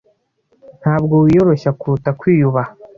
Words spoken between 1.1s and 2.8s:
wiyoroshya kuruta kwiyubaha.